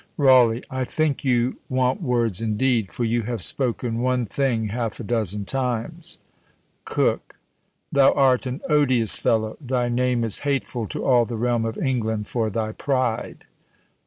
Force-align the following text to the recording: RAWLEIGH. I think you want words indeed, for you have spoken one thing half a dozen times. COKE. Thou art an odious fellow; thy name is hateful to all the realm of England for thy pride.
RAWLEIGH. 0.17 0.63
I 0.71 0.83
think 0.83 1.23
you 1.23 1.59
want 1.69 2.01
words 2.01 2.41
indeed, 2.41 2.91
for 2.91 3.03
you 3.03 3.21
have 3.21 3.43
spoken 3.43 4.01
one 4.01 4.25
thing 4.25 4.69
half 4.69 4.99
a 4.99 5.03
dozen 5.03 5.45
times. 5.45 6.17
COKE. 6.85 7.37
Thou 7.91 8.11
art 8.13 8.47
an 8.47 8.61
odious 8.67 9.17
fellow; 9.17 9.57
thy 9.63 9.89
name 9.89 10.23
is 10.23 10.39
hateful 10.39 10.87
to 10.87 11.05
all 11.05 11.25
the 11.25 11.37
realm 11.37 11.65
of 11.65 11.77
England 11.77 12.27
for 12.27 12.49
thy 12.49 12.71
pride. 12.71 13.45